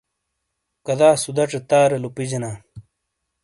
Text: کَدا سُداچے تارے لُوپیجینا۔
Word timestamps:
کَدا 0.85 1.09
سُداچے 1.23 1.59
تارے 1.69 1.97
لُوپیجینا۔ 2.03 2.51